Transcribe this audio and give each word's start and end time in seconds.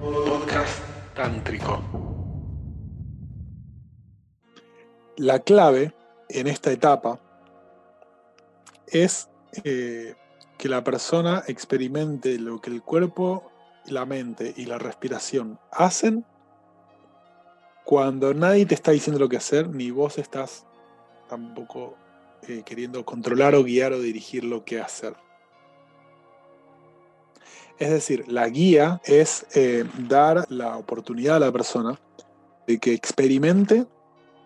Podcast 0.00 0.82
tántrico. 1.14 1.82
La 5.18 5.40
clave 5.40 5.92
en 6.30 6.46
esta 6.46 6.72
etapa 6.72 7.20
es 8.86 9.28
eh, 9.62 10.14
que 10.56 10.70
la 10.70 10.82
persona 10.82 11.42
experimente 11.48 12.38
lo 12.38 12.62
que 12.62 12.70
el 12.70 12.82
cuerpo, 12.82 13.52
la 13.84 14.06
mente 14.06 14.54
y 14.56 14.64
la 14.64 14.78
respiración 14.78 15.58
hacen 15.70 16.24
cuando 17.84 18.32
nadie 18.32 18.64
te 18.64 18.74
está 18.74 18.92
diciendo 18.92 19.20
lo 19.20 19.28
que 19.28 19.36
hacer, 19.36 19.68
ni 19.68 19.90
vos 19.90 20.16
estás 20.16 20.64
tampoco 21.28 21.94
eh, 22.48 22.62
queriendo 22.64 23.04
controlar 23.04 23.54
o 23.54 23.64
guiar 23.64 23.92
o 23.92 24.00
dirigir 24.00 24.44
lo 24.44 24.64
que 24.64 24.80
hacer. 24.80 25.14
Es 27.80 27.90
decir, 27.90 28.26
la 28.28 28.46
guía 28.48 29.00
es 29.04 29.46
eh, 29.54 29.84
dar 30.06 30.44
la 30.50 30.76
oportunidad 30.76 31.36
a 31.36 31.40
la 31.40 31.50
persona 31.50 31.98
de 32.66 32.78
que 32.78 32.92
experimente 32.92 33.86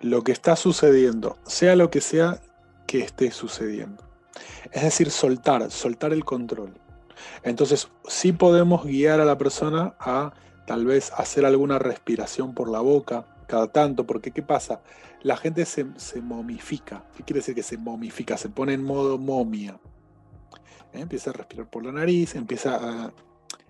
lo 0.00 0.22
que 0.22 0.30
está 0.30 0.54
sucediendo, 0.54 1.36
sea 1.44 1.74
lo 1.74 1.91
que 1.91 2.00
sea 2.00 2.41
que 2.86 3.00
esté 3.00 3.32
sucediendo. 3.32 4.05
Es 4.70 4.84
decir, 4.84 5.10
soltar, 5.10 5.68
soltar 5.72 6.12
el 6.12 6.24
control. 6.24 6.74
Entonces, 7.42 7.88
sí 8.06 8.32
podemos 8.32 8.84
guiar 8.84 9.20
a 9.20 9.24
la 9.24 9.36
persona 9.36 9.96
a 9.98 10.32
tal 10.66 10.86
vez 10.86 11.10
hacer 11.16 11.44
alguna 11.44 11.80
respiración 11.80 12.55
por 12.55 12.70
la 12.70 12.80
boca 12.80 13.27
cada 13.48 13.72
tanto, 13.72 14.06
porque 14.06 14.30
¿qué 14.30 14.42
pasa? 14.42 14.80
La 15.22 15.36
gente 15.36 15.64
se, 15.64 15.86
momifica. 16.22 17.05
¿Qué 17.16 17.24
quiere 17.24 17.41
decir 17.41 17.56
que 17.56 17.64
se 17.64 17.78
momifica? 17.78 18.36
Se 18.36 18.48
pone 18.48 18.74
en 18.74 18.84
modo 18.84 19.19
momia. 19.19 19.80
¿Eh? 20.92 21.00
Empieza 21.00 21.30
a 21.30 21.32
respirar 21.32 21.69
por 21.69 21.84
la 21.84 21.91
nariz, 21.91 22.36
empieza 22.36 22.77
a 22.77 23.12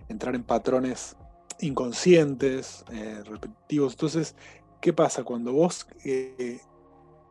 entrar 0.09 0.35
en 0.35 0.43
patrones 0.43 1.15
inconscientes, 1.59 2.85
eh, 2.91 3.21
repetitivos. 3.25 3.93
Entonces, 3.93 4.35
¿qué 4.81 4.93
pasa? 4.93 5.23
Cuando 5.23 5.53
vos 5.53 5.87
eh, 6.03 6.59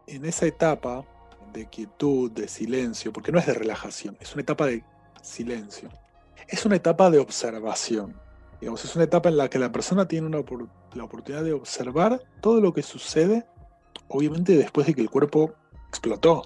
en 0.07 0.25
esa 0.25 0.47
etapa 0.47 1.05
de 1.53 1.67
quietud, 1.67 2.31
de 2.31 2.49
silencio, 2.49 3.13
porque 3.13 3.33
no 3.33 3.39
es 3.39 3.47
de 3.47 3.55
relajación, 3.55 4.17
es 4.21 4.33
una 4.33 4.43
etapa 4.43 4.67
de 4.67 4.85
silencio. 5.23 5.89
Es 6.49 6.67
una 6.67 6.77
etapa 6.77 7.11
de 7.11 7.19
observación. 7.19 8.21
Es 8.61 8.95
una 8.97 9.05
etapa 9.05 9.29
en 9.29 9.37
la 9.37 9.51
que 9.51 9.59
la 9.59 9.73
persona 9.73 10.09
tiene 10.09 10.31
la 10.31 11.05
oportunidad 11.05 11.45
de 11.45 11.53
observar 11.53 12.23
todo 12.41 12.61
lo 12.61 12.73
que 12.73 12.83
sucede, 12.83 13.47
obviamente 14.09 14.57
después 14.57 14.87
de 14.87 14.95
que 14.95 15.03
el 15.03 15.11
cuerpo 15.11 15.55
explotó. 15.89 16.43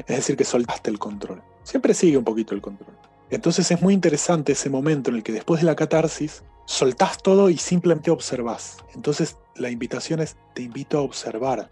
Es 0.00 0.16
decir, 0.16 0.36
que 0.36 0.44
soltaste 0.44 0.90
el 0.90 0.98
control. 0.98 1.42
Siempre 1.62 1.94
sigue 1.94 2.18
un 2.18 2.24
poquito 2.24 2.54
el 2.54 2.60
control. 2.60 2.96
Entonces 3.30 3.70
es 3.70 3.82
muy 3.82 3.94
interesante 3.94 4.52
ese 4.52 4.70
momento 4.70 5.10
en 5.10 5.16
el 5.16 5.22
que 5.22 5.32
después 5.32 5.60
de 5.60 5.66
la 5.66 5.74
catarsis 5.74 6.44
soltás 6.66 7.18
todo 7.22 7.50
y 7.50 7.56
simplemente 7.56 8.10
observás. 8.10 8.78
Entonces 8.94 9.36
la 9.56 9.70
invitación 9.70 10.20
es, 10.20 10.36
te 10.54 10.62
invito 10.62 10.98
a 10.98 11.02
observar. 11.02 11.70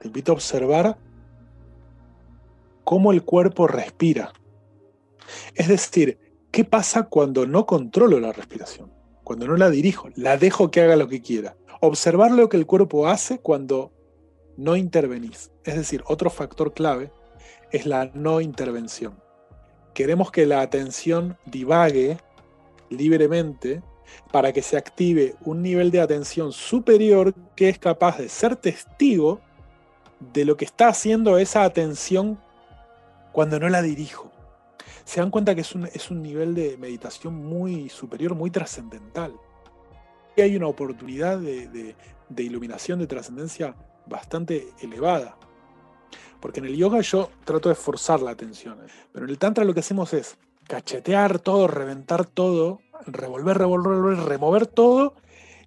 Te 0.00 0.08
invito 0.08 0.32
a 0.32 0.34
observar 0.34 0.98
cómo 2.84 3.12
el 3.12 3.24
cuerpo 3.24 3.66
respira. 3.66 4.32
Es 5.54 5.68
decir, 5.68 6.18
¿qué 6.50 6.64
pasa 6.64 7.04
cuando 7.04 7.46
no 7.46 7.66
controlo 7.66 8.20
la 8.20 8.32
respiración? 8.32 8.92
Cuando 9.24 9.46
no 9.46 9.56
la 9.56 9.70
dirijo, 9.70 10.08
la 10.14 10.36
dejo 10.36 10.70
que 10.70 10.82
haga 10.82 10.96
lo 10.96 11.08
que 11.08 11.22
quiera. 11.22 11.56
Observar 11.80 12.30
lo 12.30 12.48
que 12.48 12.56
el 12.56 12.66
cuerpo 12.66 13.08
hace 13.08 13.38
cuando 13.38 13.92
no 14.56 14.76
intervenís. 14.76 15.50
Es 15.64 15.74
decir, 15.74 16.02
otro 16.06 16.30
factor 16.30 16.74
clave 16.74 17.10
es 17.72 17.86
la 17.86 18.10
no 18.14 18.40
intervención. 18.40 19.25
Queremos 19.96 20.30
que 20.30 20.44
la 20.44 20.60
atención 20.60 21.38
divague 21.46 22.18
libremente 22.90 23.82
para 24.30 24.52
que 24.52 24.60
se 24.60 24.76
active 24.76 25.36
un 25.40 25.62
nivel 25.62 25.90
de 25.90 26.02
atención 26.02 26.52
superior 26.52 27.32
que 27.56 27.70
es 27.70 27.78
capaz 27.78 28.18
de 28.18 28.28
ser 28.28 28.56
testigo 28.56 29.40
de 30.34 30.44
lo 30.44 30.58
que 30.58 30.66
está 30.66 30.88
haciendo 30.88 31.38
esa 31.38 31.64
atención 31.64 32.38
cuando 33.32 33.58
no 33.58 33.70
la 33.70 33.80
dirijo. 33.80 34.30
Se 35.06 35.20
dan 35.20 35.30
cuenta 35.30 35.54
que 35.54 35.62
es 35.62 35.74
un, 35.74 35.86
es 35.86 36.10
un 36.10 36.20
nivel 36.20 36.54
de 36.54 36.76
meditación 36.76 37.34
muy 37.34 37.88
superior, 37.88 38.34
muy 38.34 38.50
trascendental. 38.50 39.32
Y 40.36 40.42
hay 40.42 40.58
una 40.58 40.66
oportunidad 40.66 41.38
de, 41.38 41.96
de 42.28 42.42
iluminación, 42.42 42.98
de 42.98 43.06
trascendencia 43.06 43.74
bastante 44.04 44.68
elevada. 44.82 45.38
Porque 46.40 46.60
en 46.60 46.66
el 46.66 46.76
yoga 46.76 47.00
yo 47.00 47.30
trato 47.44 47.68
de 47.68 47.74
forzar 47.74 48.22
la 48.22 48.30
atención. 48.30 48.78
Pero 49.12 49.24
en 49.24 49.30
el 49.30 49.38
tantra 49.38 49.64
lo 49.64 49.74
que 49.74 49.80
hacemos 49.80 50.12
es 50.12 50.36
cachetear 50.66 51.38
todo, 51.38 51.68
reventar 51.68 52.26
todo, 52.26 52.80
revolver, 53.06 53.58
revolver, 53.58 54.18
remover 54.26 54.66
todo 54.66 55.14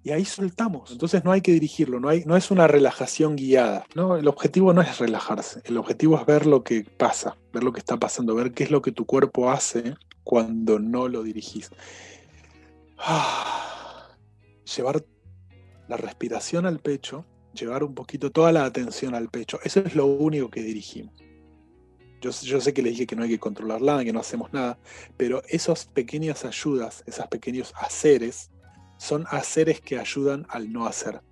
y 0.02 0.10
ahí 0.10 0.24
soltamos. 0.24 0.90
Entonces 0.90 1.24
no 1.24 1.32
hay 1.32 1.40
que 1.40 1.52
dirigirlo, 1.52 2.00
no, 2.00 2.08
hay, 2.08 2.24
no 2.24 2.36
es 2.36 2.50
una 2.50 2.66
relajación 2.66 3.36
guiada. 3.36 3.84
¿no? 3.94 4.16
El 4.16 4.28
objetivo 4.28 4.72
no 4.72 4.80
es 4.80 4.98
relajarse, 4.98 5.60
el 5.64 5.76
objetivo 5.76 6.18
es 6.18 6.26
ver 6.26 6.46
lo 6.46 6.64
que 6.64 6.84
pasa, 6.84 7.36
ver 7.52 7.62
lo 7.64 7.72
que 7.72 7.80
está 7.80 7.98
pasando, 7.98 8.34
ver 8.34 8.52
qué 8.52 8.64
es 8.64 8.70
lo 8.70 8.82
que 8.82 8.92
tu 8.92 9.04
cuerpo 9.04 9.50
hace 9.50 9.94
cuando 10.24 10.78
no 10.78 11.08
lo 11.08 11.22
dirigís. 11.22 11.70
Llevar 14.76 15.04
la 15.88 15.96
respiración 15.96 16.66
al 16.66 16.78
pecho, 16.78 17.24
llevar 17.52 17.84
un 17.84 17.94
poquito 17.94 18.30
toda 18.30 18.52
la 18.52 18.64
atención 18.64 19.14
al 19.14 19.28
pecho, 19.28 19.58
eso 19.64 19.80
es 19.80 19.94
lo 19.94 20.06
único 20.06 20.50
que 20.50 20.62
dirigimos. 20.62 21.14
Yo, 22.20 22.30
yo, 22.30 22.60
sé 22.60 22.74
que 22.74 22.82
le 22.82 22.90
dije 22.90 23.06
que 23.06 23.16
no 23.16 23.22
hay 23.22 23.30
que 23.30 23.38
controlar 23.38 23.80
nada, 23.80 24.04
que 24.04 24.12
no 24.12 24.20
hacemos 24.20 24.52
nada, 24.52 24.78
pero 25.16 25.42
esas 25.48 25.86
pequeñas 25.86 26.44
ayudas, 26.44 27.02
esos 27.06 27.26
pequeños 27.28 27.72
haceres, 27.80 28.50
son 28.98 29.24
haceres 29.30 29.80
que 29.80 29.98
ayudan 29.98 30.46
al 30.50 30.70
no 30.70 30.86
hacer. 30.86 31.22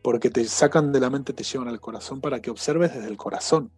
Porque 0.00 0.30
te 0.30 0.44
sacan 0.44 0.92
de 0.92 1.00
la 1.00 1.10
mente, 1.10 1.32
te 1.32 1.42
llevan 1.42 1.66
al 1.66 1.80
corazón 1.80 2.20
para 2.20 2.40
que 2.40 2.50
observes 2.50 2.94
desde 2.94 3.08
el 3.08 3.16
corazón, 3.16 3.72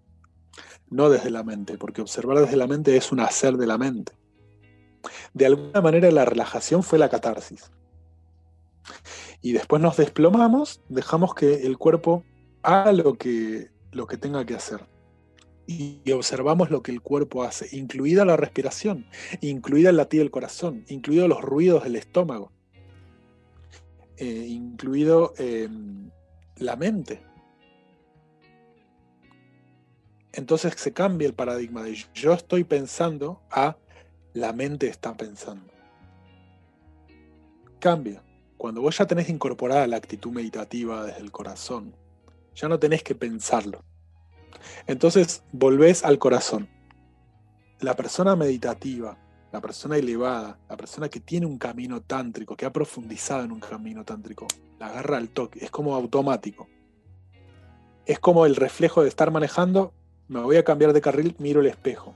no 0.90 1.08
desde 1.08 1.30
la 1.30 1.42
mente, 1.42 1.78
porque 1.78 2.02
observar 2.02 2.38
desde 2.38 2.58
la 2.58 2.66
mente 2.66 2.94
es 2.96 3.10
un 3.10 3.20
hacer 3.20 3.56
de 3.56 3.66
la 3.66 3.78
mente. 3.78 4.12
De 5.32 5.46
alguna 5.46 5.80
manera 5.80 6.10
la 6.10 6.26
relajación 6.26 6.82
fue 6.82 6.98
la 6.98 7.08
catarsis. 7.08 7.70
Y 9.42 9.52
después 9.52 9.80
nos 9.80 9.96
desplomamos, 9.96 10.82
dejamos 10.88 11.34
que 11.34 11.66
el 11.66 11.78
cuerpo 11.78 12.24
haga 12.62 12.92
lo 12.92 13.14
que, 13.14 13.70
lo 13.92 14.06
que 14.06 14.16
tenga 14.16 14.44
que 14.44 14.54
hacer. 14.54 14.86
Y 15.66 16.00
observamos 16.12 16.70
lo 16.70 16.82
que 16.82 16.90
el 16.90 17.00
cuerpo 17.00 17.44
hace, 17.44 17.74
incluida 17.76 18.24
la 18.24 18.36
respiración, 18.36 19.06
incluida 19.40 19.90
el 19.90 19.96
latido 19.96 20.22
del 20.22 20.30
corazón, 20.30 20.84
incluidos 20.88 21.28
los 21.28 21.42
ruidos 21.42 21.84
del 21.84 21.96
estómago. 21.96 22.52
Eh, 24.16 24.46
incluido 24.48 25.32
em, 25.38 26.10
la 26.56 26.76
mente. 26.76 27.22
Entonces 30.32 30.74
se 30.76 30.92
cambia 30.92 31.26
el 31.26 31.34
paradigma 31.34 31.82
de 31.82 31.96
yo 32.14 32.34
estoy 32.34 32.64
pensando 32.64 33.40
a 33.50 33.78
la 34.34 34.52
mente 34.52 34.88
está 34.88 35.16
pensando. 35.16 35.72
Cambia. 37.78 38.22
Cuando 38.60 38.82
vos 38.82 38.98
ya 38.98 39.06
tenés 39.06 39.30
incorporada 39.30 39.86
la 39.86 39.96
actitud 39.96 40.32
meditativa 40.32 41.06
desde 41.06 41.22
el 41.22 41.32
corazón, 41.32 41.96
ya 42.54 42.68
no 42.68 42.78
tenés 42.78 43.02
que 43.02 43.14
pensarlo. 43.14 43.82
Entonces 44.86 45.42
volvés 45.50 46.04
al 46.04 46.18
corazón. 46.18 46.68
La 47.80 47.96
persona 47.96 48.36
meditativa 48.36 49.16
la 49.50 49.62
persona 49.62 49.96
elevada, 49.96 50.58
la 50.68 50.76
persona 50.76 51.08
que 51.08 51.20
tiene 51.20 51.46
un 51.46 51.56
camino 51.56 52.02
tántrico, 52.02 52.54
que 52.54 52.66
ha 52.66 52.72
profundizado 52.72 53.44
en 53.44 53.52
un 53.52 53.60
camino 53.60 54.04
tántrico, 54.04 54.46
la 54.78 54.88
agarra 54.88 55.16
al 55.16 55.30
toque, 55.30 55.64
es 55.64 55.70
como 55.70 55.94
automático. 55.94 56.68
Es 58.04 58.18
como 58.18 58.44
el 58.46 58.56
reflejo 58.56 59.02
de 59.02 59.08
estar 59.08 59.30
manejando, 59.30 59.94
me 60.28 60.40
voy 60.40 60.56
a 60.56 60.64
cambiar 60.64 60.92
de 60.92 61.00
carril, 61.00 61.34
miro 61.38 61.60
el 61.62 61.66
espejo. 61.66 62.14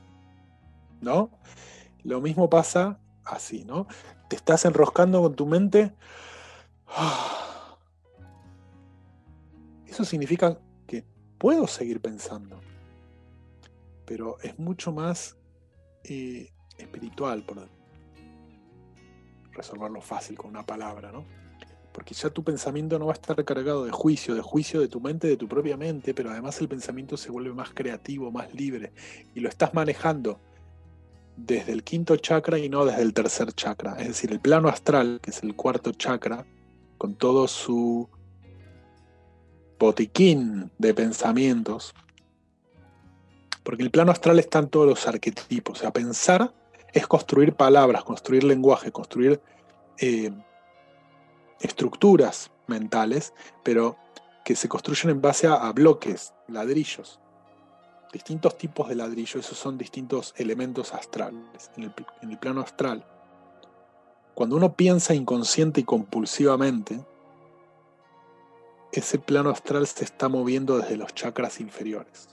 ¿No? 1.01 1.31
Lo 2.03 2.21
mismo 2.21 2.49
pasa 2.49 3.01
así, 3.25 3.65
¿no? 3.65 3.87
Te 4.29 4.37
estás 4.37 4.65
enroscando 4.65 5.23
con 5.23 5.35
tu 5.35 5.47
mente. 5.47 5.93
Eso 9.87 10.05
significa 10.05 10.59
que 10.87 11.05
puedo 11.39 11.67
seguir 11.67 12.01
pensando. 12.01 12.61
Pero 14.07 14.39
es 14.41 14.59
mucho 14.59 14.93
más 14.93 15.37
eh, 16.05 16.53
espiritual, 16.77 17.43
por 17.43 17.69
resolverlo 19.53 20.01
fácil 20.01 20.37
con 20.37 20.51
una 20.51 20.67
palabra, 20.67 21.13
¿no? 21.13 21.25
Porque 21.93 22.13
ya 22.13 22.29
tu 22.29 22.43
pensamiento 22.43 22.99
no 22.99 23.07
va 23.07 23.13
a 23.13 23.15
estar 23.15 23.43
cargado 23.45 23.85
de 23.85 23.93
juicio, 23.93 24.35
de 24.35 24.43
juicio 24.43 24.81
de 24.81 24.89
tu 24.89 25.01
mente, 25.01 25.29
de 25.29 25.37
tu 25.37 25.47
propia 25.47 25.77
mente, 25.77 26.13
pero 26.13 26.31
además 26.31 26.61
el 26.61 26.69
pensamiento 26.69 27.17
se 27.17 27.31
vuelve 27.31 27.55
más 27.55 27.71
creativo, 27.73 28.33
más 28.33 28.53
libre, 28.53 28.93
y 29.33 29.41
lo 29.41 29.49
estás 29.49 29.75
manejando 29.75 30.41
desde 31.37 31.73
el 31.73 31.85
quinto 31.85 32.17
chakra 32.17 32.59
y 32.59 32.69
no 32.69 32.85
desde 32.85 33.03
el 33.03 33.15
tercer 33.15 33.53
chakra. 33.53 33.95
Es 34.01 34.09
decir, 34.09 34.33
el 34.33 34.41
plano 34.41 34.69
astral, 34.69 35.21
que 35.23 35.31
es 35.31 35.43
el 35.45 35.55
cuarto 35.55 35.93
chakra, 35.93 36.45
con 37.05 37.17
todo 37.17 37.49
su 37.49 38.09
botiquín 39.79 40.71
de 40.79 40.95
pensamientos, 40.95 41.93
porque 43.63 43.83
el 43.83 43.91
plano 43.91 44.11
astral 44.11 44.39
están 44.39 44.71
todos 44.71 44.87
los 44.87 45.07
arquetipos, 45.07 45.77
o 45.77 45.81
sea, 45.83 45.93
pensar 45.93 46.55
es 46.95 47.07
construir 47.07 47.53
palabras, 47.53 48.05
construir 48.05 48.43
lenguaje, 48.43 48.91
construir 48.91 49.39
eh, 49.99 50.33
estructuras 51.61 52.51
mentales, 52.69 53.35
pero 53.63 53.99
que 54.43 54.57
se 54.57 54.67
construyen 54.67 55.11
en 55.11 55.21
base 55.21 55.47
a, 55.47 55.71
bloques, 55.73 56.33
ladrillos. 56.49 57.21
Distintos 58.15 58.57
tipos 58.57 58.89
de 58.89 58.95
ladrillos, 58.95 59.45
esos 59.45 59.59
son 59.59 59.77
distintos 59.77 60.33
elementos 60.39 60.95
astrales, 60.95 61.71
en 61.77 61.83
el, 61.83 61.95
en 62.23 62.31
el 62.31 62.39
plano 62.39 62.63
astral. 62.63 63.05
Cuando 64.35 64.57
uno 64.57 64.75
piensa 64.75 65.15
inconsciente 65.15 65.81
y 65.81 65.85
compulsivamente, 65.85 67.05
ese 68.93 69.19
plano 69.19 69.51
astral 69.51 69.87
se 69.87 70.05
está 70.05 70.29
moviendo 70.29 70.79
desde 70.79 70.97
los 70.97 71.15
chakras 71.15 71.61
inferiores. 71.61 72.29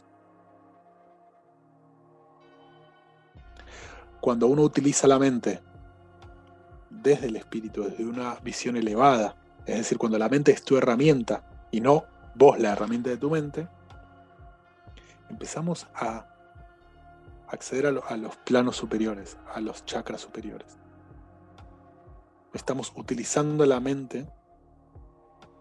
Cuando 4.19 4.47
uno 4.47 4.61
utiliza 4.61 5.07
la 5.07 5.17
mente 5.17 5.61
desde 6.89 7.27
el 7.27 7.35
espíritu, 7.35 7.83
desde 7.83 8.05
una 8.05 8.35
visión 8.35 8.77
elevada, 8.77 9.35
es 9.65 9.77
decir, 9.77 9.97
cuando 9.97 10.17
la 10.17 10.29
mente 10.29 10.51
es 10.51 10.63
tu 10.63 10.77
herramienta 10.77 11.43
y 11.71 11.81
no 11.81 12.05
vos 12.35 12.59
la 12.59 12.71
herramienta 12.73 13.09
de 13.09 13.17
tu 13.17 13.29
mente, 13.29 13.67
empezamos 15.29 15.87
a 15.95 16.27
acceder 17.47 17.85
a, 17.87 18.17
los 18.17 18.35
planos 18.37 18.75
superiores, 18.75 19.37
a 19.53 19.59
los 19.61 19.85
chakras 19.85 20.21
superiores. 20.21 20.77
Estamos 22.53 22.91
utilizando 22.95 23.65
la 23.65 23.79
mente 23.79 24.27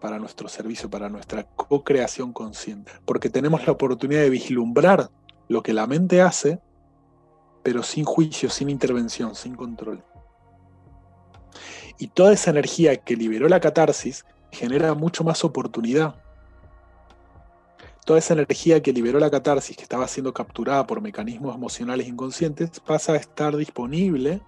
para 0.01 0.19
nuestro 0.19 0.49
servicio, 0.49 0.89
para 0.89 1.09
nuestra 1.09 1.43
co-creación 1.43 2.33
consciente, 2.33 2.91
porque 3.05 3.29
tenemos 3.29 3.65
la 3.65 3.73
oportunidad 3.73 4.21
de 4.21 4.29
vislumbrar 4.29 5.09
lo 5.47 5.63
que 5.63 5.73
la 5.73 5.87
mente 5.87 6.21
hace, 6.21 6.59
pero 7.63 7.83
sin 7.83 8.03
juicio, 8.03 8.49
sin 8.49 8.69
intervención, 8.69 9.35
sin 9.35 9.55
control. 9.55 10.03
Y 11.97 12.07
toda 12.07 12.33
esa 12.33 12.49
energía 12.49 12.97
que 12.97 13.15
liberó 13.15 13.47
la 13.47 13.59
catarsis 13.59 14.25
genera 14.51 14.93
mucho 14.95 15.23
más 15.23 15.45
oportunidad. 15.45 16.15
Toda 18.03 18.17
esa 18.17 18.33
energía 18.33 18.81
que 18.81 18.91
liberó 18.91 19.19
la 19.19 19.29
catarsis, 19.29 19.77
que 19.77 19.83
estaba 19.83 20.07
siendo 20.07 20.33
capturada 20.33 20.87
por 20.87 20.99
mecanismos 20.99 21.55
emocionales 21.55 22.07
inconscientes, 22.07 22.79
pasa 22.79 23.13
a 23.13 23.17
estar 23.17 23.55
disponible 23.55 24.41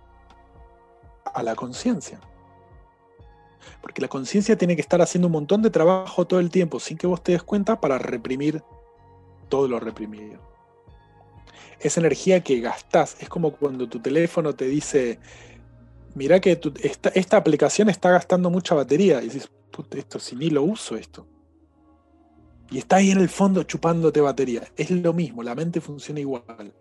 a 1.32 1.44
la 1.44 1.56
conciencia. 1.56 2.20
Porque 3.82 4.02
la 4.02 4.08
conciencia 4.08 4.58
tiene 4.58 4.76
que 4.76 4.82
estar 4.82 5.02
haciendo 5.02 5.28
un 5.28 5.34
montón 5.34 5.62
de 5.62 5.70
trabajo 5.70 6.26
todo 6.26 6.40
el 6.40 6.50
tiempo, 6.50 6.80
sin 6.80 6.98
que 6.98 7.08
vos 7.08 7.24
te 7.24 7.34
des 7.34 7.44
cuenta, 7.44 7.80
para 7.80 7.98
reprimir 7.98 8.64
todo 9.50 9.68
lo 9.68 9.80
reprimido. 9.80 10.40
Esa 11.80 12.00
energía 12.00 12.42
que 12.42 12.60
gastás, 12.60 13.18
es 13.20 13.30
como 13.30 13.52
cuando 13.52 13.90
tu 13.90 14.00
teléfono 14.00 14.56
te 14.56 14.66
dice, 14.66 15.20
mira 16.16 16.40
que 16.40 16.60
esta, 17.14 17.38
aplicación 17.38 17.90
está 17.90 18.12
gastando 18.12 18.50
mucha 18.50 18.76
batería. 18.76 19.22
Y 19.22 19.26
dices, 19.26 19.52
esto 19.92 20.20
si 20.20 20.36
ni 20.36 20.50
lo 20.50 20.64
uso 20.64 20.96
esto. 20.96 21.28
Y 22.72 22.78
está 22.80 22.98
ahí 22.98 23.12
en 23.12 23.20
el 23.20 23.30
fondo 23.30 23.64
chupándote 23.64 24.22
batería. 24.22 24.64
Es 24.76 24.90
lo 24.90 25.14
mismo, 25.14 25.44
la 25.44 25.56
mente 25.56 25.82
funciona 25.82 26.20
igual. 26.20 26.74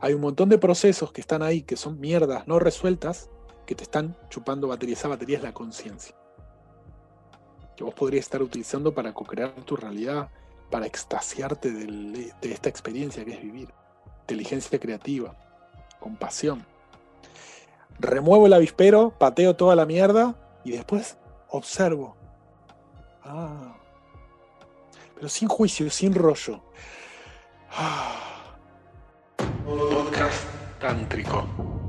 Hay 0.00 0.14
un 0.14 0.20
montón 0.20 0.48
de 0.48 0.58
procesos 0.58 1.12
que 1.12 1.20
están 1.20 1.42
ahí, 1.42 1.62
que 1.62 1.76
son 1.76 2.00
mierdas 2.00 2.46
no 2.48 2.58
resueltas, 2.58 3.28
que 3.70 3.76
te 3.76 3.84
están 3.84 4.16
chupando 4.28 4.66
batería. 4.66 4.94
Esa 4.94 5.06
batería 5.06 5.38
es 5.38 5.42
la 5.42 5.54
conciencia. 5.54 6.14
Que 7.76 7.84
vos 7.84 7.94
podrías 7.94 8.24
estar 8.24 8.42
utilizando 8.42 8.92
para 8.92 9.14
co-crear 9.14 9.52
tu 9.64 9.76
realidad, 9.76 10.28
para 10.70 10.86
extasiarte 10.86 11.70
de 11.70 12.32
esta 12.42 12.68
experiencia 12.68 13.24
que 13.24 13.32
es 13.32 13.40
vivir. 13.40 13.72
Inteligencia 14.22 14.78
creativa, 14.78 15.34
compasión 16.00 16.66
remuevo 18.00 18.46
el 18.46 18.52
avispero, 18.52 19.10
pateo 19.10 19.54
toda 19.54 19.76
la 19.76 19.86
mierda 19.86 20.34
y 20.64 20.72
después 20.72 21.16
observo. 21.48 22.16
Ah. 23.22 23.76
Pero 25.14 25.28
sin 25.28 25.48
juicio, 25.48 25.90
sin 25.90 26.14
rollo. 26.14 26.62
Ah. 27.70 28.56
Podcast 29.64 30.44
tántrico. 30.80 31.79